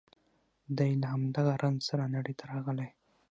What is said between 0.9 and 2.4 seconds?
له همدغه رنځ سره نړۍ